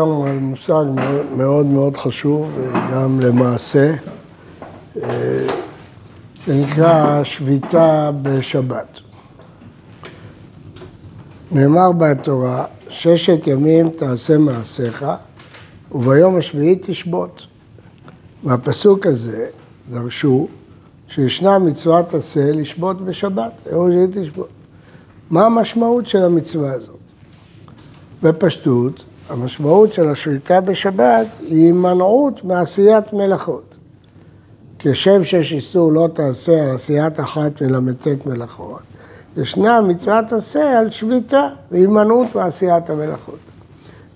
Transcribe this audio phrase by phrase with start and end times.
[0.00, 0.84] היום על מושג
[1.36, 2.50] מאוד מאוד חשוב,
[2.92, 3.94] גם למעשה,
[5.02, 5.46] אה,
[6.44, 8.98] שנקרא שביתה בשבת.
[11.52, 15.06] נאמר בתורה, ששת ימים תעשה מעשיך,
[15.92, 17.46] וביום השביעי תשבות.
[18.42, 19.46] מהפסוק הזה
[19.90, 20.48] דרשו
[21.08, 24.48] שישנה מצוות עשה לשבות בשבת, היום השביעי תשבות.
[25.30, 26.96] מה המשמעות של המצווה הזאת?
[28.22, 33.76] בפשטות, המשמעות של השליטה בשבת היא הימנעות מעשיית מלאכות.
[34.78, 38.82] כשם שיש איסור לא תעשה על עשיית אחת מל"ט מלאכות,
[39.36, 43.38] ישנה מצוות עשה על שביתה והימנעות מעשיית המלאכות.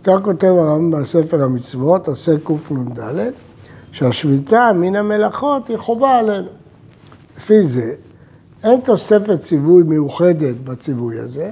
[0.05, 3.31] כך כותב הרמב"ם בספר המצוות, עשה קנ"ד,
[3.93, 6.49] שהשביתה מן המלאכות היא חובה עלינו.
[7.39, 7.95] לפי זה,
[8.65, 11.51] אין תוספת ציווי מיוחדת בציווי הזה,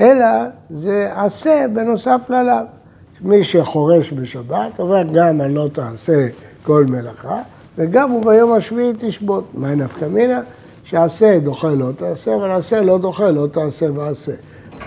[0.00, 0.26] אלא
[0.70, 2.81] זה עשה בנוסף ללאו.
[3.24, 6.28] מי שחורש בשבת עובר גם על לא תעשה
[6.62, 7.42] כל מלאכה,
[7.78, 9.54] וגם הוא ביום השביעי תשבות.
[9.54, 10.40] מהי נפקא מינה?
[10.84, 14.32] שעשה דוחה לא תעשה, אבל עשה לא דוחה לא תעשה ועשה.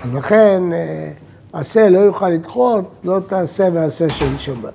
[0.03, 1.11] אז לכן אה,
[1.53, 4.73] עשה לא יוכל לדחות, לא תעשה ועשה של שבת.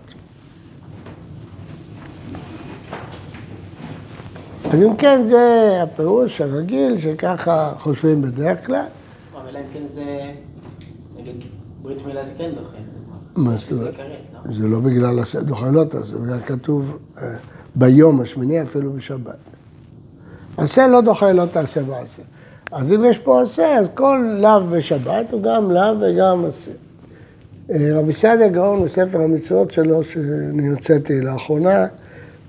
[4.73, 8.85] אז אם כן, זה הפירוש הרגיל, שככה חושבים בדרך כלל.
[9.35, 10.31] אבל אם כן זה,
[11.19, 11.45] נגיד,
[11.83, 12.90] ברית מילה זה כן דוחה.
[13.41, 13.95] מה זאת אומרת?
[14.45, 17.23] זה לא בגלל דוחה לא תעשה, בגלל כתוב אה,
[17.75, 19.37] ביום השמיני אפילו בשבת.
[20.57, 22.23] עשה לא דוחה לא תעשה ועשה.
[22.73, 26.71] אז אם יש פה עשה, אז כל לאו בשבת הוא גם לאו וגם עשה.
[27.71, 31.87] אה, רבי סעדיה גאון בספר המצוות שלו, שאני הוצאתי לאחרונה,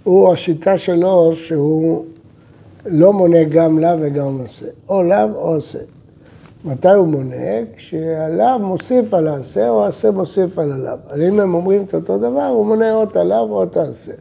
[0.04, 2.06] הוא, השיטה שלו שהוא
[2.86, 4.66] לא מונה גם לאו וגם עשה.
[4.90, 5.80] או לאו או עשה.
[6.66, 7.66] מתי הוא מונה?
[7.78, 10.94] כשהלאו מוסיף על העשה או העשה מוסיף על הלאו.
[11.10, 14.12] אבל אם הם אומרים את אותו דבר, הוא מונה או את הלאו או את העשה.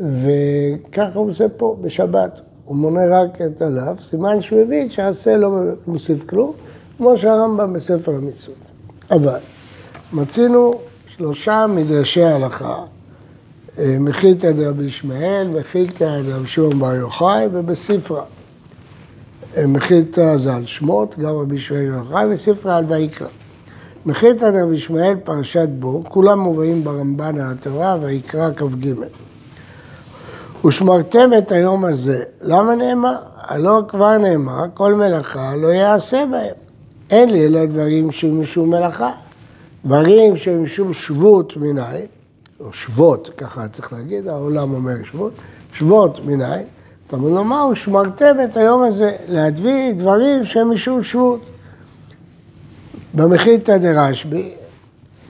[0.00, 2.40] וככה הוא עושה פה, בשבת.
[2.64, 5.50] הוא מונה רק את הלאו, סימן שהוא הבין שהעשה לא
[5.86, 6.52] מוסיף כלום,
[6.96, 8.56] כמו שהרמב"ם בספר המצוות.
[9.10, 9.38] אבל
[10.12, 10.72] מצינו
[11.08, 12.76] שלושה מדרשי הלכה,
[13.78, 18.24] אה, מחיתא דרבי ישמעאל, מחיתא דרבי שמעון בר יוחאי ובספרה.
[19.64, 23.26] מחיתא זה על שמות, גם רבי ישמעאל בר יוחאי, וספרה על ויקרא.
[24.06, 28.92] מחיתא דרבי ישמעאל פרשת בו, כולם מובאים ברמב"ן על התורה, ויקרא כ"ג.
[30.64, 32.24] ושמרתם את היום הזה.
[32.42, 33.16] למה נאמר?
[33.36, 36.54] הלא כבר נאמר, כל מלאכה לא יעשה בהם.
[37.10, 39.10] אין לי אלא דברים שהם משום מלאכה.
[39.84, 42.06] דברים שהם משום שבות מנין,
[42.60, 45.32] או שבות, ככה צריך להגיד, העולם אומר שבות,
[45.72, 46.66] שבות מנין,
[47.12, 51.46] אומר לומר, ושמרתם את היום הזה, להדביא דברים שהם משום שבות.
[53.14, 54.54] במחיתא דרשב"י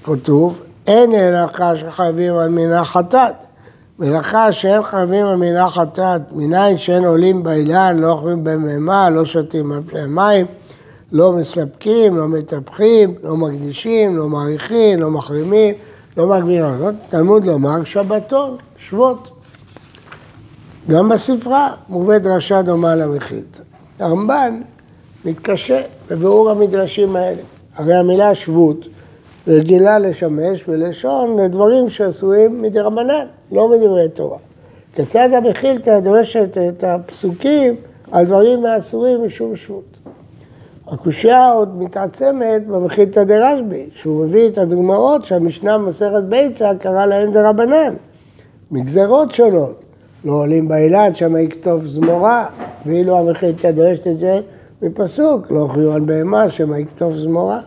[0.04, 3.34] כתוב, אין הלכה שחייבים על מינה חטאת.
[3.98, 9.72] מלאכה שאין חייבים על מינה חטאת, מניין שאין עולים באילן, לא אוכלים במימה, לא שותים
[9.72, 10.46] על פני מים,
[11.12, 15.74] לא מספקים, לא מטפחים, לא מקדישים, לא מעריכים, לא מחרימים,
[16.16, 16.74] לא מגבירים.
[17.08, 18.56] תלמוד לומר שבתון,
[18.88, 19.35] שבות.
[20.90, 23.60] גם בספרה מובאת דרשה דומה למחית.
[23.98, 24.60] הרמב"ן
[25.24, 27.42] מתקשה בביאור המדרשים האלה.
[27.76, 28.86] הרי המילה שבות
[29.48, 34.38] רגילה לשמש בלשון לדברים שעשויים מדרבנן, לא מדברי תורה.
[34.94, 37.74] כיצד המחילתא דורשת את הפסוקים
[38.12, 39.96] על דברים האסורים משום שבות?
[40.88, 47.94] הקושייה עוד מתעצמת במחילתא דרשב"י, שהוא מביא את הדוגמאות שהמשנה במסכת ביצה קרא להם דרבנן,
[48.70, 49.85] מגזרות שונות.
[50.26, 52.46] לא עולים באילת, שם יכתוב זמורה,
[52.86, 54.40] ואילו המחילתא דורשת את זה
[54.82, 57.60] מפסוק, לא אוכלו על בהמה, שם יכתוב זמורה.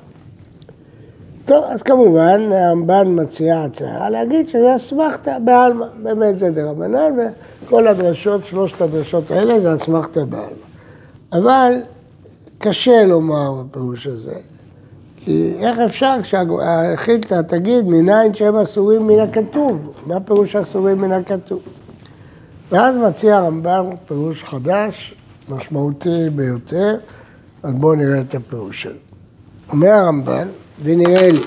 [1.46, 7.14] טוב, אז כמובן הרמב"ן מציע הצעה להגיד שזה אסמכתא בעלמא, באמת זה דרבנן,
[7.66, 10.50] וכל הדרשות, שלושת הדרשות האלה זה אסמכתא בעלמא.
[11.34, 11.74] אבל
[12.58, 14.36] קשה לומר בפירוש הזה,
[15.18, 21.60] כי איך אפשר כשהחילתא תגיד מניין שהם אסורים מן הכתוב, מה פירוש אסורים מן הכתוב?
[22.72, 25.16] ואז מציע הרמב"ן פירוש חדש,
[25.50, 26.98] משמעותי ביותר,
[27.64, 28.94] אז בואו נראה את הפירוש שלו.
[29.72, 30.48] אומר הרמב"ן,
[30.84, 31.42] ונראה לי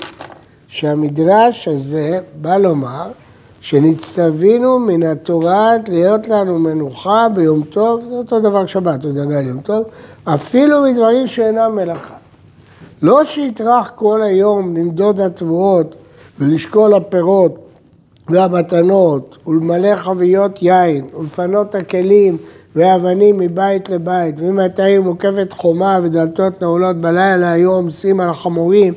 [0.67, 3.11] שהמדרש הזה בא לומר
[3.61, 9.47] שנצטווינו מן התורה להיות לנו מנוחה ביום טוב, זה אותו דבר שבת, הוא מדבר על
[9.47, 9.83] יום טוב,
[10.23, 12.15] אפילו מדברים שאינם מלאכה.
[13.01, 15.95] לא שיטרח כל היום למדוד התבואות
[16.39, 17.62] ולשקול הפירות
[18.29, 22.37] והמתנות ולמלא חביות יין ולפנות הכלים
[22.75, 28.93] ואבנים מבית לבית, ומתי מוקפת חומה ודלתות נעולות בלילה היו עומסים על החמורים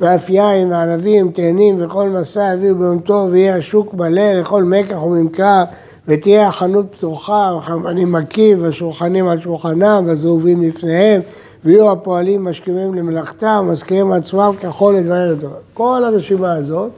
[0.00, 5.64] ואף יין וענבים, תאנים וכל מסע יביאו ביום טוב, ויהיה השוק מלא לכל מקח וממכר,
[6.08, 11.20] ותהיה החנות פתוחה, והחנפנים מקיף, והשולחנים על שולחנם, והזהובים לפניהם,
[11.64, 15.56] ויהיו הפועלים משכימים למלאכתם, מזכירים עצמם ככל לדבר לדבר.
[15.74, 16.90] כל הרשימה הזאת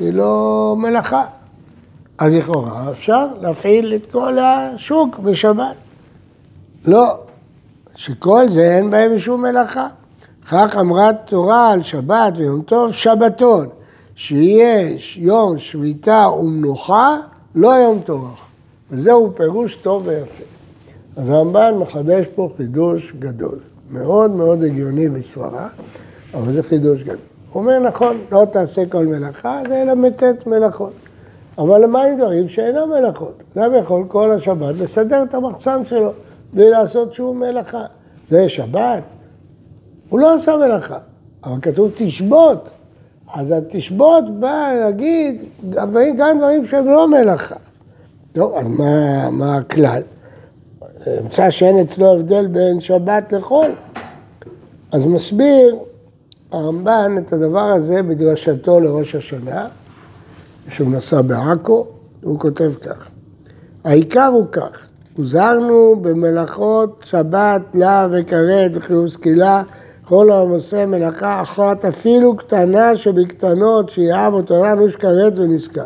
[0.00, 1.24] היא לא מלאכה.
[2.18, 5.76] אז לכאורה אפשר להפעיל את כל השוק בשבת.
[6.86, 7.18] לא,
[7.96, 9.88] שכל זה אין בהם שום מלאכה.
[10.50, 13.68] כך אמרה תורה על שבת ויום טוב, שבתון,
[14.14, 17.16] שיש יום שביתה ומנוחה,
[17.54, 18.46] לא יום טורח.
[18.90, 20.44] וזהו פירוש טוב ויפה.
[21.16, 23.58] אז הרמב"ן מחדש פה חידוש גדול,
[23.90, 25.68] מאוד מאוד הגיוני בסברה,
[26.34, 27.31] אבל זה חידוש גדול.
[27.52, 30.92] הוא אומר נכון, לא תעשה כל מלאכה, זה אלא מתת מלאכות.
[31.58, 33.42] אבל למה עם דברים שאינם מלאכות?
[33.56, 36.12] אדם יכול כל השבת לסדר את המחסן שלו,
[36.52, 37.84] בלי לעשות שום מלאכה.
[38.30, 39.02] זה שבת,
[40.08, 40.98] הוא לא עשה מלאכה,
[41.44, 42.70] אבל כתוב תשבות.
[43.34, 45.42] אז התשבות בא להגיד
[46.16, 47.54] גם דברים שהם לא מלאכה.
[48.32, 50.02] טוב, אז מה, מה הכלל?
[51.20, 53.70] אמצא שאין אצלו הבדל בין שבת לחול.
[54.92, 55.76] אז מסביר
[56.52, 59.66] הרמב"ן את הדבר הזה בדרשתו לראש השנה,
[60.68, 61.86] שהוא נסע בעכו,
[62.22, 63.08] הוא כותב כך:
[63.84, 69.62] העיקר הוא כך, הוזהרנו במלאכות שבת, לה וכרת וחיוב סקילה,
[70.04, 75.84] כל העמוסי מלאכה אחת אפילו קטנה שבקטנות, שיאהב אותו אנוש כרת ונזכר.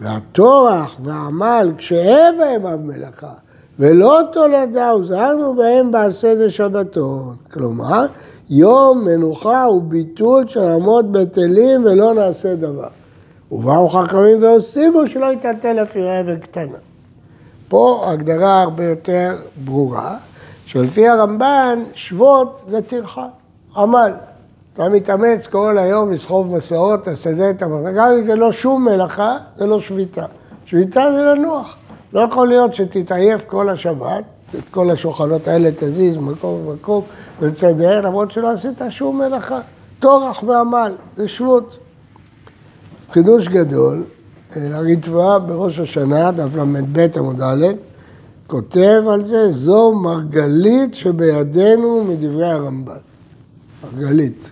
[0.00, 3.32] והטורח והעמל, כשאין בהם אב מלאכה,
[3.78, 7.36] ולא תולדה, הוזהרנו בהם בעשה דשבתון.
[7.52, 8.06] כלומר,
[8.50, 12.88] יום מנוחה הוא ביטול של רמות בטלים ולא נעשה דבר.
[13.52, 16.78] ובאו חכמים והוסיפו שלא יטלטל אפילו אבן קטנה.
[17.68, 20.16] פה הגדרה הרבה יותר ברורה,
[20.66, 23.26] שלפי הרמב"ן, שבות זה טרחה,
[23.76, 24.12] עמל.
[24.74, 29.36] אתה מתאמץ כל היום לסחוב מסעות, לסדר את המלאכה, גם אם זה לא שום מלאכה,
[29.56, 30.24] זה לא שביתה.
[30.66, 31.76] שביתה זה לנוח.
[32.12, 37.04] לא יכול להיות שתתעייף כל השבת, את כל השולחנות האלה תזיז מקום ומקום
[37.40, 39.60] ולסדר, למרות שלא עשית שום מלאכה.
[40.00, 41.78] טורח ועמל, זה שבות.
[43.12, 44.04] חידוש גדול,
[44.56, 47.66] הריטב"א בראש השנה, דף ל"ב עמוד א',
[48.46, 52.96] כותב על זה, זו מרגלית שבידינו מדברי הרמב"ן.
[53.84, 54.50] מרגלית,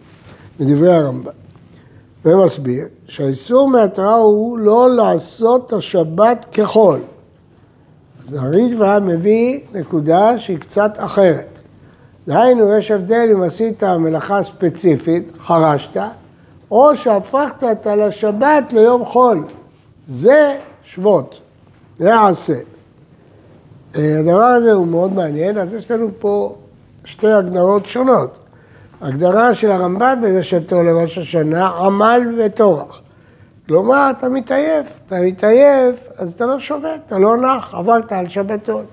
[0.60, 1.30] מדברי הרמב"ן.
[2.24, 7.00] ומסביר שהאיסור מהתורה הוא לא לעשות השבת כחול.
[8.28, 11.60] אז הריטב"א מביא נקודה שהיא קצת אחרת.
[12.26, 16.00] דהיינו, יש הבדל אם עשית מלאכה ספציפית, חרשת,
[16.70, 19.44] או שהפכת את השבת ליום חול.
[20.08, 21.40] זה שבות,
[21.98, 22.58] זה עשה.
[23.94, 26.54] הדבר הזה הוא מאוד מעניין, אז יש לנו פה
[27.04, 28.30] שתי הגדרות שונות.
[29.00, 33.00] הגדרה של הרמב"ן בראשתו לראש השנה, עמל וטורח.
[33.68, 38.84] כלומר, אתה מתעייף, אתה מתעייף, אז אתה לא שובת, אתה לא נח, עברת על שבתון.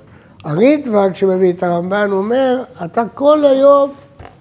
[0.43, 3.91] הריטב"א, כשמביא את הרמב"ן, אומר, אתה כל היום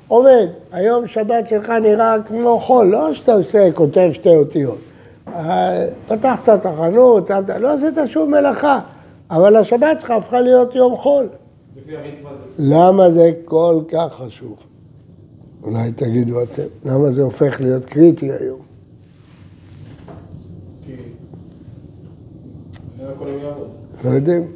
[0.09, 0.47] עובד.
[0.73, 4.79] היום שבת שלך נראה כמו חול, לא שאתה עושה, כותב שתי אותיות.
[6.09, 8.81] פתחת את החנות, לא עשית שום מלאכה,
[9.31, 11.29] אבל השבת שלך הפכה להיות יום חול.
[12.59, 14.56] למה זה כל כך חשוב?
[15.62, 18.69] אולי תגידו אתם, למה זה הופך להיות קריטי היום?
[24.05, 24.46] לא יודעים.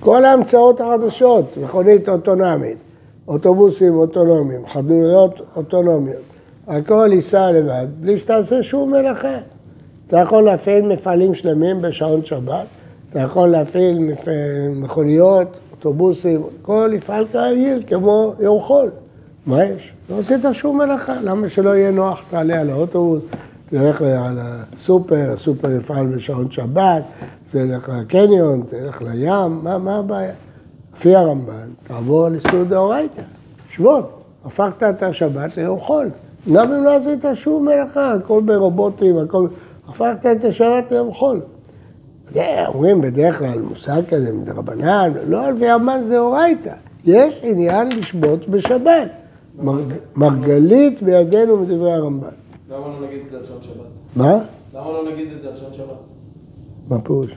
[0.00, 2.78] כל ההמצאות החדשות, מכונית אוטונומית,
[3.28, 6.22] אוטובוסים אוטונומיים, חדויות אוטונומיות,
[6.66, 9.38] הכל ייסע לבד, בלי שתעשה שום מלאכה.
[10.06, 12.66] אתה יכול להפעיל מפעלים שלמים בשעון שבת,
[13.10, 13.98] אתה יכול להפעיל
[14.70, 18.90] מכוניות, אוטובוסים, הכל יפעל כרגיל, כמו יום חול.
[19.46, 19.92] מה יש?
[20.10, 23.22] לא עשית שום מלאכה, למה שלא יהיה נוח, תעלה על האוטובוס,
[23.72, 25.34] תלך על הסופר,
[25.78, 27.02] יפעל בשעון שבת,
[27.50, 30.32] תלך לקניון, תלך לים, מה, מה הבעיה?
[30.96, 33.22] לפי הרמב"ן, תעבור לסעוד דאורייתא,
[33.74, 36.10] שבות, הפכת את השבת ליום חול.
[36.52, 39.46] גם אם לא עשית שום מלאכה, הכל ברובוטים, הכל...
[39.88, 41.40] הפכת את השבת ליום חול.
[42.68, 46.74] אומרים בדרך כלל מושג כזה מדרבנן, לא על פי המן דאורייתא.
[47.04, 49.08] יש עניין לשבות בשבת.
[50.16, 52.41] מרגלית בידינו מדברי הרמב"ן.
[52.72, 53.86] למה לא נגיד את זה על שעון שבת?
[54.16, 54.38] מה?
[54.74, 55.96] למה לא נגיד את זה על שעון שבת?
[56.88, 57.36] מה פירוש?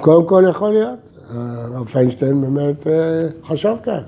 [0.00, 0.98] קודם כל יכול להיות.
[1.30, 4.00] הרב פיינשטיין באמת אה, חשב כך.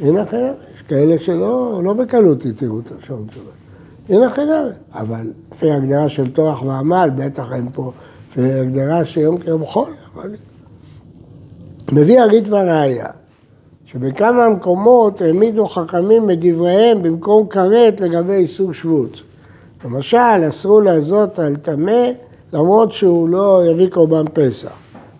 [0.00, 3.54] הנה אחר, יש כאלה שלא לא בקלות התירו את השעון שבת.
[4.08, 7.92] הנה אחר, אבל לפי הגדרה של טורח ועמל, בטח אין פה,
[8.30, 9.92] לפי הגדרה שיום כיום חול,
[11.92, 13.08] מביא הריטב"א ראיה,
[13.84, 19.22] שבכמה מקומות העמידו חכמים את דבריהם במקום כרת לגבי איסור שבות.
[19.84, 22.10] למשל, אסרו לעזות על טמא
[22.52, 24.72] למרות שהוא לא יביא קורבן פסח.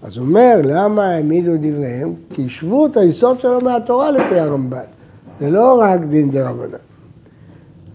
[0.03, 2.15] אז הוא אומר, למה העמידו דבריהם?
[2.31, 4.79] כי שבות היסוד שלו מהתורה לפי הרמב"ן,
[5.41, 6.79] זה לא רק דין דה רבנן.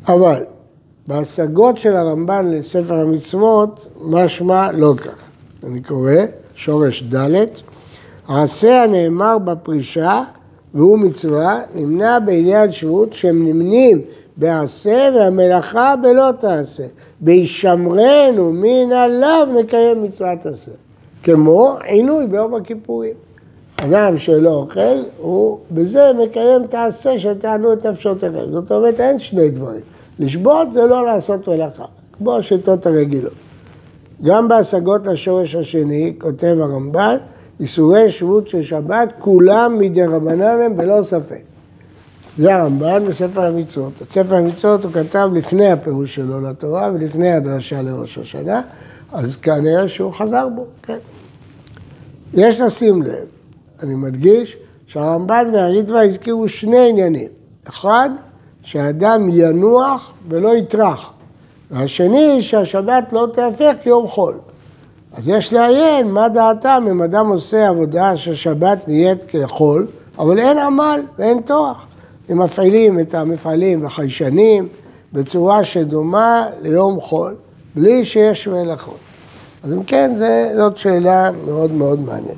[0.08, 0.44] אבל
[1.08, 5.16] בהשגות של הרמב"ן לספר המצוות, משמע לא כך.
[5.64, 6.12] אני קורא,
[6.56, 7.46] שורש ד',
[8.28, 10.24] העשה הנאמר בפרישה,
[10.74, 14.02] והוא מצווה, נמנע בעניין שבות שהם נמנים
[14.40, 16.84] בעשה והמלאכה בלא תעשה.
[17.20, 20.72] בהישמרנו מן עליו נקיים מצוות עשה.
[21.24, 23.14] כמו עינוי ביום הכיפורים.
[23.78, 28.52] אדם שלא אוכל, הוא בזה מקיים את העשה שתענו את נפשותיכם.
[28.52, 29.82] זאת אומרת, אין שני דברים.
[30.20, 31.86] לשבות זה לא לעשות מלאכה,
[32.18, 33.34] כמו השיטות הרגילות.
[34.24, 37.18] גם בהשגות לשורש השני, כותב הרמב"ן,
[37.60, 41.42] איסורי שבות של שבת, כולם מדי רבנן הם בלא ספק.
[42.40, 43.94] זה הרמב"ן בספר המצוות.
[44.02, 48.62] את ספר המצוות הוא כתב לפני הפירוש שלו לתורה ולפני הדרשה לראש השנה,
[49.14, 50.98] אז כנראה שהוא חזר בו, כן.
[52.34, 53.26] יש לשים לב,
[53.84, 57.28] אני מדגיש, שהרמב"ן והריטב"א הזכירו שני עניינים.
[57.70, 58.10] אחד,
[58.64, 61.10] שאדם ינוח ולא יטרח.
[61.72, 64.38] והשני, שהשבת לא תהפך כיום חול.
[65.14, 69.88] אז יש לעיין מה דעתם אם אדם עושה עבודה שהשבת נהיית כחול,
[70.20, 71.86] אבל אין עמל ואין טורח.
[72.30, 74.68] הם מפעילים את המפעלים החיישנים
[75.14, 77.36] בצורה שדומה ליום חול,
[77.76, 78.98] בלי שיש מלאכות.
[79.64, 82.38] אז אם כן, זה, זאת שאלה מאוד מאוד מעניינת.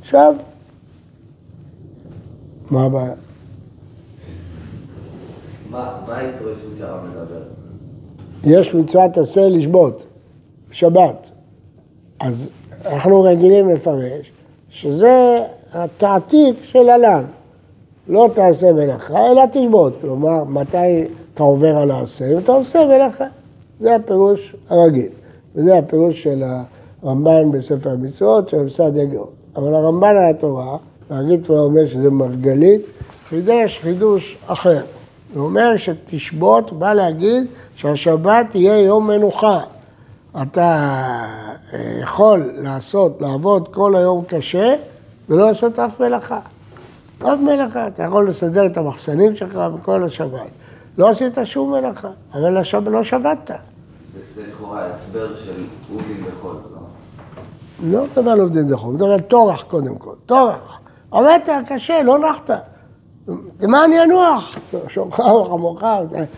[0.00, 0.34] עכשיו,
[2.70, 3.12] מה הבעיה?
[5.70, 7.42] מה האיסורי שבות שהרב מדבר?
[8.44, 10.02] יש מצוות עשה לשבות,
[10.72, 11.28] שבת.
[12.20, 12.48] אז
[12.86, 14.32] אנחנו רגילים לפרש
[14.70, 15.38] שזה
[15.72, 17.24] התעתיק של הל"ן.
[18.08, 19.92] לא תעשה מלאכה, אלא תשבות.
[20.00, 21.04] כלומר, מתי
[21.34, 23.24] אתה עובר על העשה ואתה עושה מלאכה.
[23.80, 25.08] זה הפירוש הרגיל.
[25.54, 26.42] וזה הפירוש של
[27.02, 29.28] הרמב"ן בספר המצוות, של המסד יגאון.
[29.56, 30.76] אבל הרמב"ן על התורה,
[31.10, 32.80] להגיד כבר אומר שזה מרגלית,
[33.28, 34.82] חידש חידוש אחר.
[35.34, 39.60] הוא אומר שתשבות בא להגיד שהשבת תהיה יום מנוחה.
[40.42, 40.88] אתה
[41.72, 44.74] אה, יכול לעשות, לעבוד כל היום קשה
[45.28, 46.38] ולא לעשות אף מלאכה.
[47.22, 50.50] אף מלאכה, אתה יכול לסדר את המחסנים שלך בכל השבת.
[50.98, 53.50] לא עשית שום מלאכה, אבל לא שבתת.
[53.50, 56.80] זה, זה לכאורה הסבר של אודין בחול, לא?
[57.98, 60.78] לא מדבר על עובדים דחום, מדבר על טורח קודם כל, טורח.
[61.10, 62.50] עבדת קשה, לא נחת.
[63.60, 64.58] למה אני אנוח?
[64.88, 65.82] שומך וחמוך,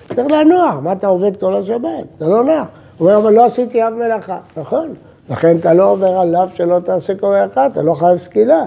[0.08, 2.04] צריך לנוח, מה אתה עובד כל השבת?
[2.16, 2.66] אתה לא נח.
[2.98, 4.38] הוא אומר, אבל לא עשיתי אף מלאכה.
[4.56, 4.94] נכון,
[5.30, 8.64] לכן אתה לא עובר עליו שלא תעשה כל מלאכה, אתה לא חייב סקילה.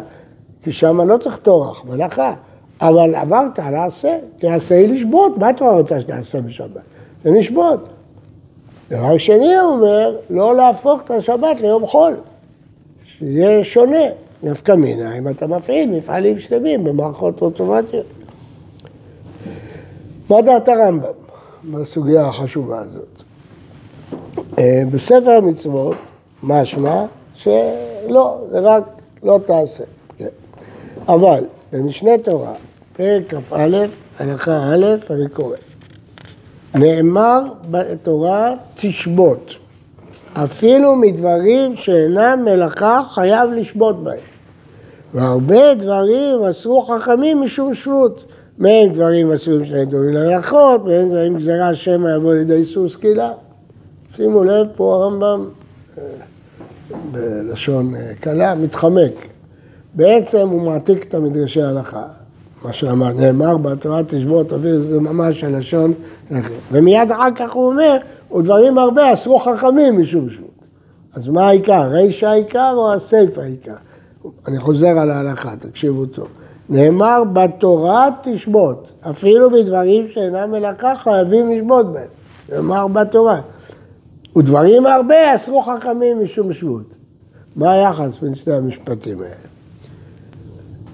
[0.66, 2.34] כי שם לא צריך טורח, מלאכה.
[2.82, 6.82] אבל עברת לעשה, כי עשה היא לשבות, מה אתה רוצה שתעשה בשבת?
[7.24, 7.80] זה לשבות.
[8.90, 12.16] דבר שני הוא אומר, לא להפוך את השבת ליום חול,
[13.06, 14.06] שיהיה שונה.
[14.44, 18.06] נפקא מינה אם אתה מפעיל מפעלים שלמים במערכות אוטומטיות.
[20.30, 21.08] מה דעת הרמב"ם
[21.72, 23.24] בסוגיה החשובה הזאת?
[24.60, 25.96] אה, בספר המצוות
[26.44, 27.06] משמע
[27.36, 28.84] שלא, זה רק
[29.24, 29.84] לא תעשה.
[31.08, 31.44] אבל
[31.74, 32.54] במשנה תורה,
[32.94, 33.86] פרק כ"א,
[34.20, 35.56] הלכה א', אני קורא.
[36.76, 39.56] נאמר בתורה תשבות,
[40.34, 44.18] אפילו מדברים שאינם מלאכה חייב לשבות בהם.
[45.14, 48.24] והרבה דברים אסרו חכמים משום שבות.
[48.58, 53.32] מהם דברים אסורים שני דברים להלכות, מהם דברים גזירה שמא יבוא לידי איסור סקילה.
[54.16, 55.46] שימו לב, פה הרמב"ם,
[55.98, 56.04] אה,
[57.12, 59.35] בלשון אה, קלה, מתחמק.
[59.96, 62.04] בעצם הוא מעתיק את המדרשי ההלכה.
[62.66, 65.94] מה שאמר, נאמר בתורה תשבות אוויר, זה ממש הלשון.
[66.72, 67.98] ומיד אחר כך הוא אומר,
[68.38, 70.50] ודברים הרבה אסרו חכמים משום שבות.
[71.14, 73.76] אז מה העיקר, רישא העיקר או הסיפא העיקר?
[74.48, 76.28] אני חוזר על ההלכה, תקשיבו טוב.
[76.70, 82.08] נאמר בתורה תשבות, אפילו בדברים שאינם מלאכה חייבים לשבות בהם.
[82.50, 83.42] נאמר בתורה.
[84.38, 86.96] ודברים הרבה אסרו חכמים משום שבות.
[87.56, 89.45] מה היחס בין שני המשפטים האלה?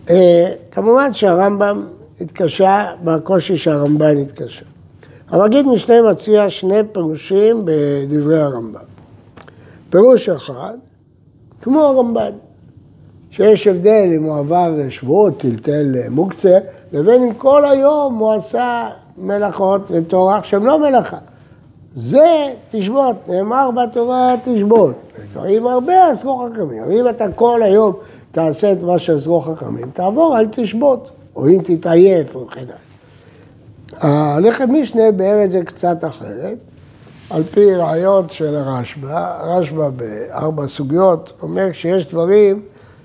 [0.09, 1.85] אה, כמובן שהרמב"ם
[2.21, 4.65] התקשה בקושי שהרמב"ן התקשה.
[5.29, 8.79] המגיד משנה מציע שני פירושים בדברי הרמב"ם.
[9.89, 10.73] פירוש אחד,
[11.61, 12.31] כמו הרמב"ן,
[13.31, 16.57] שיש הבדל אם הוא עבר שבועות, טלטל מוקצה,
[16.93, 21.17] לבין אם כל היום הוא עשה מלאכות וטורח שהן לא מלאכה.
[21.93, 24.95] זה תשבות, נאמר בתורה תשבות.
[25.33, 26.83] דברים הרבה אסרו חכמים.
[26.83, 27.93] אבל אם אתה כל היום
[28.31, 31.09] תעשה את מה שאסרו חכמים, תעבור, אל תשבות.
[31.35, 34.35] או אם תתעייף וכן הלאה.
[34.35, 36.57] הלחם משנה באר את זה קצת אחרת,
[37.29, 42.61] על פי רעיון של הרשב"א, הרשב"א בארבע סוגיות אומר שיש דברים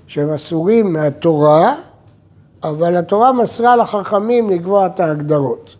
[0.07, 1.75] שהם אסורים מהתורה,
[2.63, 5.75] אבל התורה מסרה לחכמים לקבוע את ההגדרות.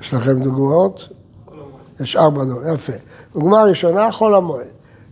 [0.00, 1.08] יש לכם דוגמאות?
[2.00, 2.92] יש ארבע דוגמאות, יפה.
[3.34, 4.66] דוגמה ראשונה, חול המועד.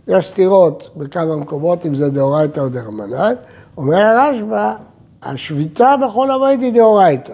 [0.07, 3.33] יש סתירות בכמה מקומות, אם זה דאורייתא או דרמנן.
[3.77, 4.73] אומר הרשב"א,
[5.23, 7.33] השביתה בחול המועד היא דאורייתא.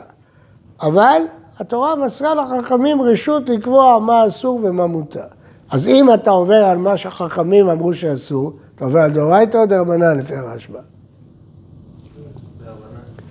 [0.82, 1.22] אבל
[1.60, 5.28] התורה מסרה לחכמים רשות לקבוע מה אסור ומה מותר.
[5.72, 10.20] אז אם אתה עובר על מה שהחכמים אמרו שאסור, אתה עובר על דאורייתא או דרמנן
[10.20, 10.80] לפי הרשב"א?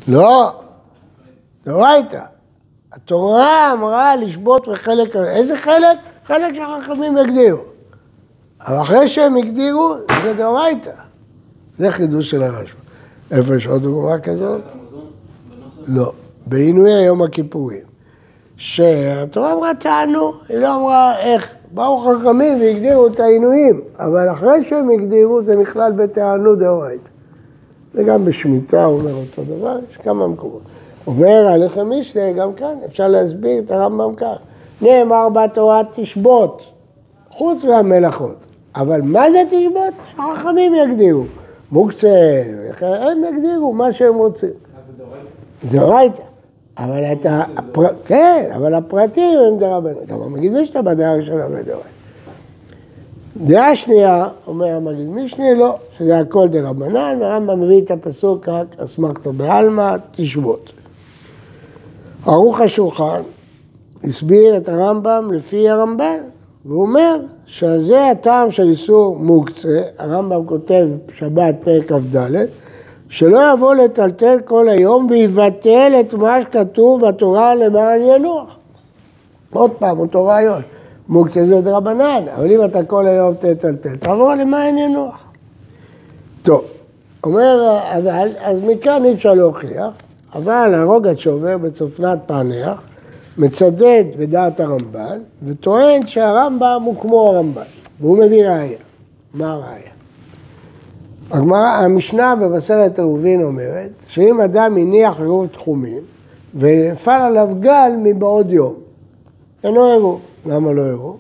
[0.09, 0.53] לא,
[1.67, 2.23] דאורייתא.
[2.93, 5.99] התורה אמרה לשבות בחלק, איזה חלק?
[6.25, 7.59] חלק שהחכמים הגדירו.
[8.67, 10.91] אבל אחרי שהם הגדירו, זה דאורייתא.
[11.79, 13.37] זה חידוש של הרשב"א.
[13.37, 14.61] איפה יש עוד דוגמה כזאת?
[15.89, 16.13] לא,
[16.47, 17.89] בעינויי יום הכיפורים.
[18.57, 21.55] שהתורה אמרה תענו, היא לא אמרה איך.
[21.75, 27.09] באו חכמים והגדירו את העינויים, אבל אחרי שהם הגדירו זה נכלל בתענו דאורייתא.
[27.95, 30.63] וגם בשמיטה הוא אומר אותו דבר, יש כמה מקומות.
[31.07, 34.37] אומר הלחם משנה, גם כאן אפשר להסביר את הרמב"ם כך.
[34.83, 36.63] נאמר בתורה תשבות,
[37.31, 38.48] חוץ מהמלאכות.
[38.75, 39.95] אבל מה זה תשבות?
[40.17, 41.25] שהחכמים יגדירו.
[41.73, 42.43] מוקצה,
[42.81, 44.51] הם יגדירו מה שהם רוצים.
[45.71, 46.23] דאורייתא.
[46.79, 47.43] אבל את ה...
[48.07, 50.05] כן, אבל הפרטים הם דרבנן.
[50.07, 51.89] גם המגיד משנה בדעה הראשונה בדאורייתא.
[53.37, 59.33] דעה שנייה, אומר המגיד משנה, לא, שזה הכל דרבנן, והרמב"ם מביא את הפסוק רק אסמכתו
[59.33, 60.73] בעלמא, תשבות.
[62.27, 63.23] ערוך השולחן
[64.05, 66.19] הסביר את הרמב"ם לפי הרמב"ן,
[66.67, 72.47] והוא אומר שזה הטעם של איסור מוקצה, הרמב"ם כותב שבת פרק כ"ד,
[73.09, 78.57] שלא יבוא לטלטל כל היום ויבטל את מה שכתוב בתורה למען ינוח.
[79.53, 80.63] עוד פעם, אותו רעיון.
[81.09, 85.19] מוקצה זה דרבנן, אבל אם אתה כל היום תטלטל, תבוא למען ינוח.
[86.43, 86.65] טוב,
[87.25, 89.93] אומר, אבל, אז מכאן אי אפשר להוכיח,
[90.35, 92.88] אבל הרוגת שעובר בצופנת פענח,
[93.39, 97.63] מצדד בדעת הרמב"ן, וטוען שהרמב"ם הוא כמו הרמב"ן,
[98.01, 98.79] והוא מביא ראייה.
[99.35, 99.99] מה הראייה?
[101.85, 106.03] המשנה במסרת עירובין אומרת, שאם אדם הניח עירוב תחומים,
[106.55, 108.75] ונפל עליו גל מבעוד יום,
[109.65, 110.21] אינו עירוב.
[110.47, 111.17] למה לא עירוב?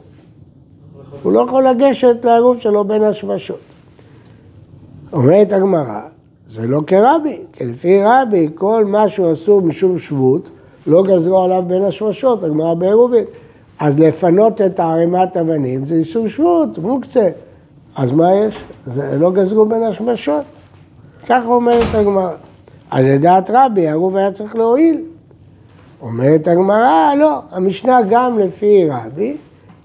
[1.22, 3.60] הוא לא יכול לגשת לעירוב שלו בין השמשות.
[5.12, 6.00] אומרת הגמרא,
[6.48, 10.50] זה לא כרבי, כי לפי רבי כל מה שהוא אסור משום שבות,
[10.88, 13.24] לא גזרו עליו בין השמשות, הגמרא בעירובין.
[13.80, 17.28] אז לפנות את ערימת אבנים זה איסור שבות, מוקצה.
[17.96, 18.58] אז מה יש?
[18.94, 20.42] זה לא גזרו בין השמשות.
[21.26, 22.30] ככה אומרת הגמרא.
[22.90, 25.00] אז לדעת רבי, העירוב היה צריך להועיל.
[26.02, 29.36] אומרת הגמרא, לא, המשנה גם לפי רבי,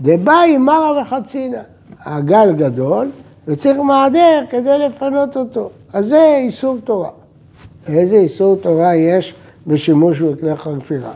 [0.02, 1.62] דבאי מרא וחצינה.
[2.06, 3.10] הגל גדול,
[3.48, 5.70] וצריך מעדר כדי לפנות אותו.
[5.94, 7.10] אז זה איסור תורה.
[7.88, 9.36] איזה איסור תורה יש
[9.68, 11.12] בשימוש בכלי חפירה?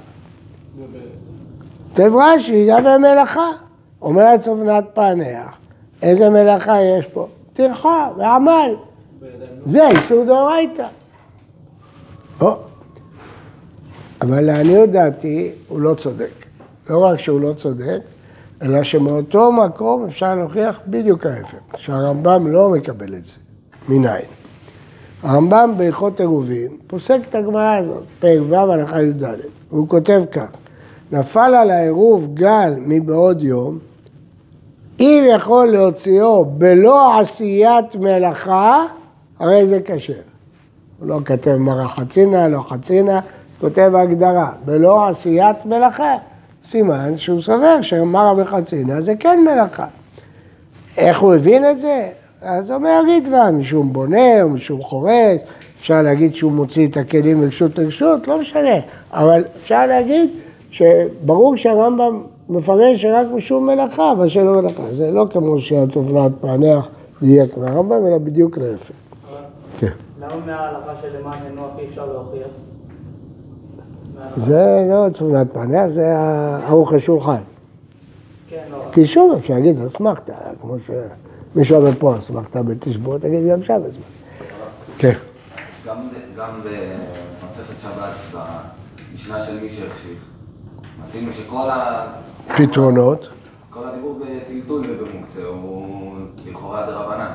[1.94, 3.50] כתב רש"י, זה במלאכה.
[4.02, 5.58] אומרת צופנת פענח,
[6.02, 7.28] איזה מלאכה יש פה?
[7.54, 8.76] טרחה ועמל.
[9.66, 10.88] זה איסור דאורייתא.
[14.22, 16.46] אבל לעניות דעתי הוא לא צודק.
[16.90, 18.00] לא רק שהוא לא צודק,
[18.62, 23.34] אלא שמאותו מקום אפשר להוכיח בדיוק ההפך, שהרמב"ם לא מקבל את זה.
[23.90, 24.22] מניין?
[25.24, 29.24] הרמב"ם בהלכות עירובין פוסק את הגמרא הזאת, פרק ו' הלכה י"ד,
[29.72, 30.48] והוא כותב כך:
[31.12, 33.80] נפל על העירוב גל מבעוד יום,
[35.00, 38.86] אם יכול להוציאו בלא עשיית מלאכה,
[39.40, 40.14] הרי זה כשר.
[41.00, 43.20] הוא לא כותב מרא חצינה, לא חצינה,
[43.62, 46.16] כותב הגדרה, בלא עשיית מלאכה.
[46.66, 49.86] סימן שהוא סובר שמרא וחצינה זה כן מלאכה.
[50.98, 52.10] איך הוא הבין את זה?
[52.42, 55.42] אז אומר ריטב"א, משום בונה או משום חורץ,
[55.80, 58.76] אפשר להגיד שהוא מוציא את הכלים מרשות לרשות, לא משנה,
[59.12, 60.30] אבל אפשר להגיד
[60.72, 64.84] שברור שהרמב"ם מפרש שרק משום מלאכה, אבל שלא מלאכה.
[64.92, 66.88] זה לא כמו שהצופנת פענח
[67.22, 68.92] דייק מהרמב"ם, אלא בדיוק להפך.
[69.80, 69.92] כן.
[70.22, 72.48] למה מההלכה של למען ינוח אי אפשר להוכיח?
[74.38, 76.18] זה לא צופנת פענח, זה
[76.68, 77.42] ערוך השולחן.
[78.50, 78.78] כן, לא.
[78.92, 81.27] כי שוב אפשר להגיד אסמכתא, כמו שמישהו
[81.72, 84.18] אומר פה אסמכתא בתשבות, תגיד גם שם אסמכתא.
[84.98, 85.14] כן.
[85.88, 85.96] גם,
[86.38, 88.42] גם במסכת שבת,
[89.12, 90.20] במשנה של מי שהחשיך,
[91.08, 92.08] מצינו שכל ה...
[92.58, 93.28] פתרונות.
[93.70, 96.16] כל הדיבור בטלטול ובמוקצה הוא
[96.48, 97.32] לכאורה דרבנן,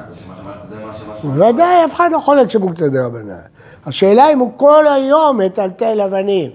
[0.68, 1.48] זה מה שמשמע.
[1.48, 3.34] ודאי, אף אחד לא חולק שמוקצה דרבנן.
[3.86, 6.50] השאלה אם הוא כל היום מטלטל אבנים.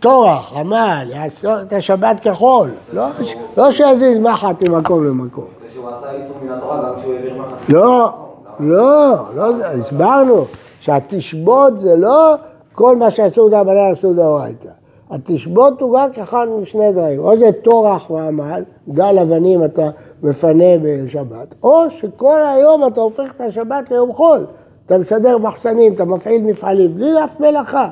[0.00, 2.70] טורח, עמל, יעשו את השבת כחול.
[2.92, 3.06] לא,
[3.56, 5.61] לא שיזיז מחט ממקום למקום.
[5.82, 7.68] זה שהוא עשה איסור מן התורה גם כשהוא העביר מחט.
[7.68, 8.08] לא,
[8.60, 10.44] לא, לא, זה- הסברנו
[10.80, 12.34] שהתשבות זה לא
[12.72, 14.68] כל מה שאסור דרבנן אסור דאורייתא.
[15.10, 19.88] התשבות הוא רק אחד משני דברים, או זה טורח ועמל, גל אבנים אתה
[20.22, 24.46] מפנה בשבת, או שכל היום אתה הופך את השבת ליום חול.
[24.86, 27.88] אתה מסדר מחסנים, אתה מפעיל מפעלים, בלי אף מלאכה.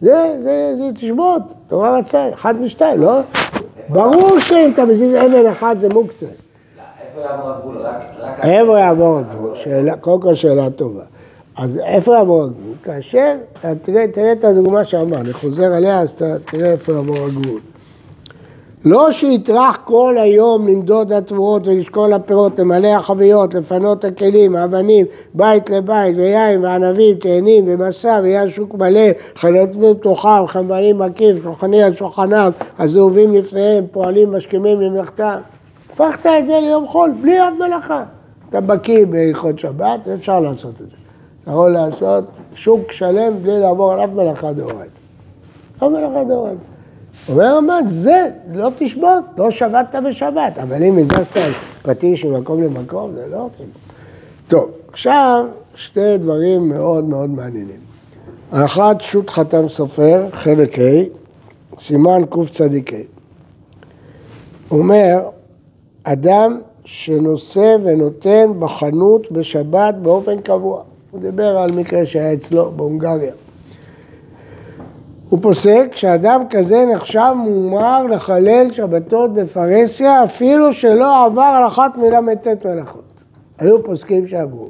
[0.00, 3.18] זה, זה, זה תשבות, תורה רצה, אחד משתיים, לא?
[3.88, 6.26] ברור שאם אתה מזיז אבן אחד זה מוקצה.
[7.16, 7.76] איפה יעבור הגבול?
[7.82, 8.44] רק...
[8.44, 9.56] איפה יעבור הגבול?
[9.64, 11.02] שאלה, קודם כל שאלה טובה.
[11.56, 12.74] אז איפה יעבור הגבול?
[12.82, 13.36] כאשר,
[13.82, 16.14] תראה, תראה את הדוגמה שאמר, אני חוזר עליה, אז
[16.50, 17.60] תראה איפה יעבור הגבול.
[18.84, 26.16] לא שיטרח כל היום למדוד התבואות ולשקול הפירות, למלא החביות, לפנות הכלים, האבנים, בית לבית,
[26.16, 33.34] ויין וענבים, תאנים ומסע, ויהיה שוק מלא, חנתבים תוכם, חנוונים מקיף, שולחני על שולחניו, הזהובים
[33.34, 35.38] לפניהם, פועלים משכימים למלאכתם.
[35.96, 38.04] הפכת את זה ליום חול, בלי אף מלאכה.
[38.48, 40.96] אתה בקיא בהלכות שבת, אפשר לעשות את זה.
[41.42, 44.90] אתה יכול לעשות שוק שלם בלי לעבור על אף מלאכה דאורייתא.
[45.78, 46.60] אף מלאכה דאורייתא.
[47.28, 51.36] אומר הרמב"ן, זה לא תשבות, לא שבתת בשבת, אבל אם הזזת
[51.82, 53.68] פטיש ממקום למקום, זה לא תשבות.
[54.48, 57.80] טוב, עכשיו שתי דברים מאוד מאוד מעניינים.
[58.52, 60.82] האחד, שו"ת חתם סופר, חלק ה',
[61.78, 62.64] סימן קצ"ה.
[64.68, 65.28] הוא אומר,
[66.08, 70.82] אדם שנושא ונותן בחנות בשבת באופן קבוע.
[71.10, 73.32] הוא דיבר על מקרה שהיה אצלו בהונגריה.
[75.28, 82.66] הוא פוסק שאדם כזה נחשב מומר לחלל שבתות בפרהסיה אפילו שלא עבר על אחת מל"ט
[82.66, 83.24] מלאכות.
[83.58, 84.68] היו פוסקים שאמרו,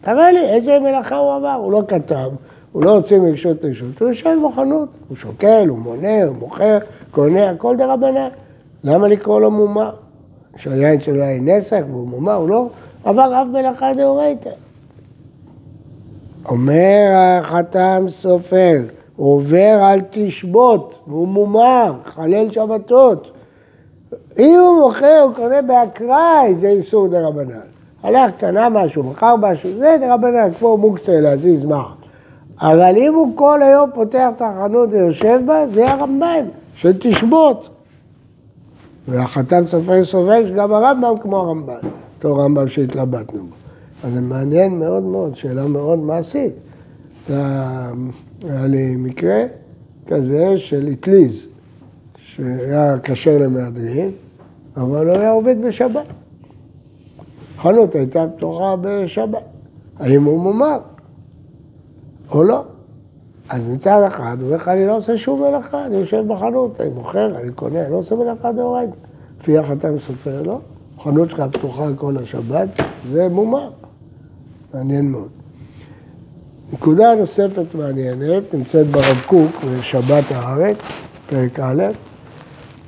[0.00, 2.30] תראה לי איזה מלאכה הוא עבר, הוא לא כתב,
[2.72, 6.78] הוא לא הוציא מרשות רשות, הוא יושב בחנות, הוא שוקל, הוא מונה, הוא מוכר,
[7.10, 8.28] קונה, הכל דרבנן.
[8.84, 9.90] למה לקרוא לו מומר?
[10.56, 12.68] שהיין שלו היה נסך והוא מומר, הוא לא
[13.04, 14.50] עבר אף מלאכה דאורייתא.
[16.48, 18.80] אומר החתם סופר,
[19.16, 23.30] עובר על תשבות, והוא מומר, חלל שבתות.
[24.38, 27.60] אם הוא מוכר, הוא קונה באקראי, זה איסור דה רבנן.
[28.02, 31.84] הלך, קנה משהו, מכר משהו, זה דה רבנן, כמו מוקצה להזיז מה.
[32.60, 37.68] אבל אם הוא כל היום פותח את החנות ויושב בה, זה הרמב"ן, של תשבות.
[39.08, 43.54] והחתם סופר סובר שגם הרמב"ם כמו הרמב"ן, אותו רמב"ם שהתלבטנו בו.
[44.04, 46.52] אז זה מעניין מאוד מאוד, שאלה מאוד מעשית.
[47.28, 49.42] היה לי מקרה
[50.06, 51.46] כזה של אטליז,
[52.16, 54.10] שהיה כשר למהדרין,
[54.76, 56.06] אבל הוא היה עובד בשבת.
[57.58, 59.42] חנות הייתה פתוחה בשבת.
[59.98, 60.78] האם הוא מומר
[62.30, 62.64] או לא?
[63.48, 67.38] אז מצד אחד, הוא אומר אני לא עושה שום מלאכה, אני יושב בחנות, אני מוכר,
[67.38, 68.92] אני קונה, אני לא עושה מלאכה דאורייתא.
[69.40, 70.58] לפי החתם סופר, לא.
[71.02, 72.68] חנות שלך פתוחה כל השבת,
[73.10, 73.70] זה מומר.
[74.74, 75.28] מעניין מאוד.
[76.72, 80.76] נקודה נוספת מעניינת, נמצאת ברב קוק, בשבת הארץ,
[81.26, 81.82] פרק א',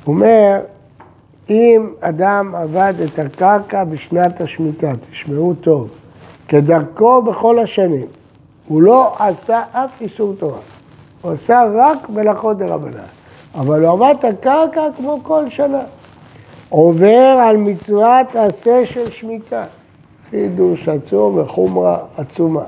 [0.05, 0.61] הוא אומר,
[1.51, 5.89] אם אדם עבד את הקרקע בשנת השמיטה, תשמעו טוב,
[6.49, 8.07] כדרכו בכל השנים,
[8.69, 10.59] הוא לא עשה אף איסור תורה,
[11.23, 12.99] הוא עשה רק מלאכות דרבנן,
[13.55, 15.81] אבל הוא עבד את הקרקע כמו כל שנה.
[16.69, 19.65] עובר על מצוות עשה של שמיטה,
[20.31, 22.65] חידוש עצום וחומרה עצומה.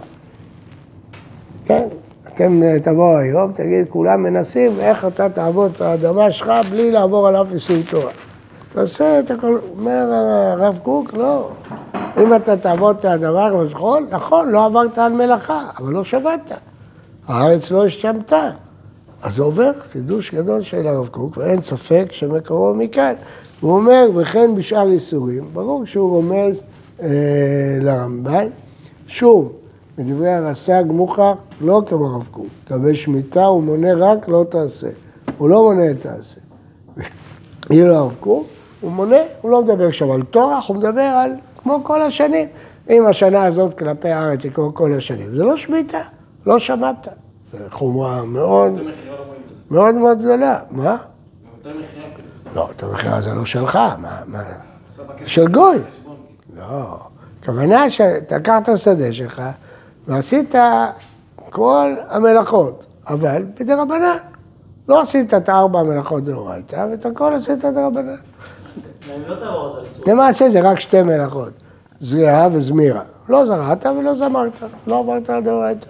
[1.66, 1.86] כן,
[2.34, 7.28] אתם אה, תבואו היום, תגיד, כולם מנסים, איך אתה תעבוד את האדמה שלך בלי לעבור
[7.28, 8.10] על אף איסור תורה.
[8.72, 11.50] תעשה את הכל, אומר הרב קוק, לא.
[12.16, 16.58] אם אתה תעבוד את האדמה כמו שחול, נכון, לא עברת על מלאכה, אבל לא שבתת.
[17.28, 18.50] הארץ לא השתמתה.
[19.22, 23.12] אז זה עובר חידוש גדול של הרב קוק, ואין ספק שמקורו מכאן.
[23.60, 26.60] הוא אומר, וכן בשאר איסורים, ברור שהוא רומז
[27.02, 27.08] אה,
[27.80, 28.46] לרמב"ן.
[29.06, 29.52] שוב,
[29.98, 32.46] בדברי הרס"ג מוכח לא כמו הרב קוק.
[32.70, 34.88] לגבי שמיטה הוא מונה רק לא תעשה.
[35.38, 36.40] הוא לא מונה את תעשה.
[37.70, 38.46] אילו הרב קוק,
[38.80, 42.48] הוא מונה, הוא לא מדבר עכשיו על טורח, הוא מדבר על כמו כל השנים.
[42.90, 46.02] אם השנה הזאת כלפי הארץ היא כמו כל השנים, זה לא שמיטה,
[46.46, 47.08] לא שמעת.
[47.52, 48.92] זו חומרה מאוד לא.
[49.70, 50.58] מאוד מאוד גדולה.
[50.70, 50.96] מה?
[52.14, 52.28] כאילו.
[52.54, 53.78] לא, את המכירה זה לא שלך,
[54.26, 54.42] מה?
[55.24, 55.78] של גוי.
[55.78, 56.16] חשבון.
[56.56, 56.98] לא.
[57.42, 59.42] הכוונה שאתה לקחת את השדה שלך
[60.06, 60.54] ועשית
[61.50, 64.16] כל המלאכות, אבל בדרבנן.
[64.88, 68.16] לא עשית את הארבע המלאכות דאורייתא, ואת הכל עשית דרבנן.
[69.06, 69.34] ואם לא
[70.04, 70.10] זה.
[70.10, 71.52] למעשה רק שתי מלאכות,
[72.00, 73.02] זריעה וזמירה.
[73.28, 74.52] לא זרעת ולא זמרת,
[74.86, 75.86] לא עברת על דאורייתא.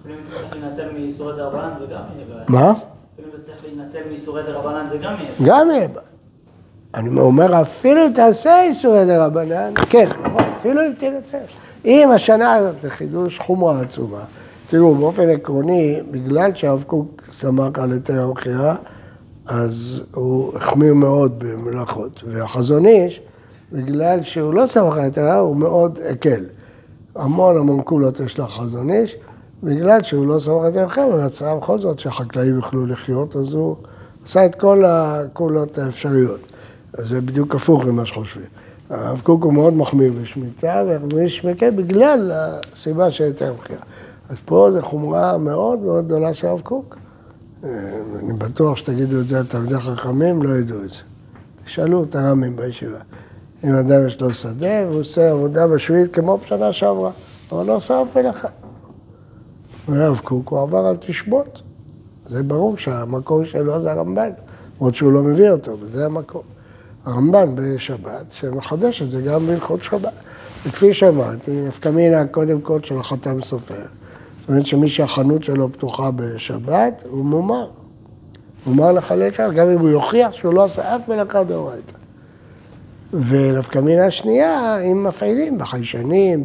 [0.00, 2.44] אפילו אם אתה צריך להינצל מאיסורי דרבנן זה גם יהיה.
[2.48, 2.70] מה?
[2.70, 5.30] אפילו אם אתה צריך להינצל מאיסורי דרבנן זה גם יהיה.
[5.44, 5.88] גם יהיה.
[6.94, 11.38] אני אומר, אפילו אם תעשה איסורי דרבנן, כן, נכון, אפילו אם תנצל.
[11.84, 14.20] אם השנה הזאת זה חידוש חומרה עצומה,
[14.70, 18.74] תראו, באופן עקרוני, בגלל שהרב קוק סמך על היתר המכירה,
[19.48, 22.20] אז הוא החמיר מאוד במלאכות.
[22.26, 23.20] והחזון איש,
[23.72, 26.44] בגלל שהוא לא סמך על היתר, הוא מאוד הקל.
[27.16, 29.16] המון המון קולות יש לחזון איש,
[29.62, 33.76] בגלל שהוא לא סמך על המכירה, אבל רצה בכל זאת שהחקלאים יוכלו לחיות, אז הוא
[34.26, 36.40] עשה את כל הקולות האפשריות.
[36.98, 38.46] אז זה בדיוק הפוך ממה שחושבים.
[38.90, 40.82] הרב קוק הוא מאוד מחמיר בשמיטה,
[41.20, 43.80] איש מקל בגלל הסיבה של היתר המכירה.
[44.28, 46.96] אז פה זו חומרה מאוד מאוד גדולה של הרב קוק.
[47.64, 47.70] אה,
[48.18, 50.98] אני בטוח שתגידו את זה לתלמידי חכמים, לא ידעו את זה.
[51.64, 52.98] תשאלו את הרמים בישיבה.
[53.64, 57.10] אם אדם יש לו שדה והוא עושה עבודה בשביעית כמו בשנה שעברה,
[57.52, 58.48] אבל לא עושה אף מלאכה.
[59.88, 61.62] והרב קוק הוא עבר על תשבות.
[62.26, 64.30] זה ברור שהמקום שלו זה הרמב"ן,
[64.76, 66.42] למרות שהוא לא מביא אותו, וזה המקום.
[67.04, 70.12] הרמב"ן בשבת, שמחדש את זה גם בהלכות שבת.
[70.66, 73.84] וכפי שאמרתי, נפקא מינה קודם כל של החתם סופר.
[74.48, 77.68] זאת אומרת שמי שהחנות שלו פתוחה בשבת, הוא מומר.
[78.66, 81.92] מומר לחלל שבת, גם אם הוא יוכיח שהוא לא עשה אף מלאכה דאורייתא.
[83.12, 86.44] ונפקא מינה שנייה, אם מפעילים בחיישנים,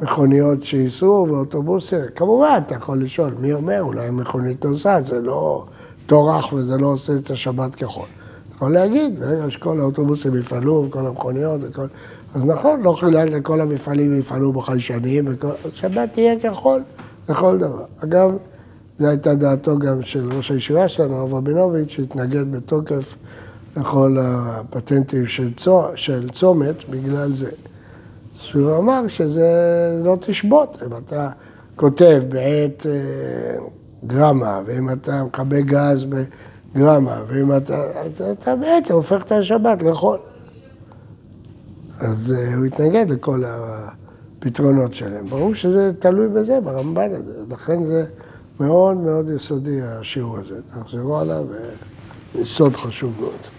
[0.00, 1.98] במכוניות שייסעו, באוטובוסים.
[2.16, 5.64] כמובן, אתה יכול לשאול, מי אומר, אולי מכונית נוסעת, זה לא
[6.06, 8.06] טורח וזה לא עושה את השבת כחול.
[8.54, 11.86] יכול להגיד, ברגע שכל האוטובוסים יפעלו, וכל המכוניות, וכל...
[12.34, 15.36] אז נכון, לא חילק לכל המפעלים יפעלו בחיישנים.
[15.74, 16.82] שבת תהיה כחול
[17.28, 17.84] לכל דבר.
[18.04, 18.30] אגב,
[18.98, 23.16] זו הייתה דעתו גם של ראש הישיבה שלנו, הרב רבינוביץ', שהתנגד בתוקף
[23.76, 25.82] לכל הפטנטים של, צו...
[25.94, 27.50] של צומת בגלל זה.
[28.38, 29.48] שהוא אמר שזה
[30.04, 31.28] לא תשבות, אם אתה
[31.76, 33.56] כותב בעת אה,
[34.06, 40.18] גרמה, ואם אתה מכבה גז בגרמה, ואם אתה, אתה, אתה בעצם הופך את השבת לחול.
[41.98, 45.26] אז uh, הוא התנגד לכל הפתרונות שלהם.
[45.26, 47.54] ברור שזה תלוי בזה, ברמב"ן הזה.
[47.54, 48.04] לכן זה
[48.60, 50.54] מאוד מאוד יסודי השיעור הזה.
[50.70, 51.44] תחזרו עליו,
[52.34, 53.53] יסוד חשוב מאוד.